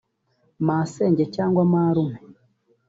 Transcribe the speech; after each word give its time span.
masenge 0.67 1.23
cyangwa 1.35 1.61
marume 1.71 2.17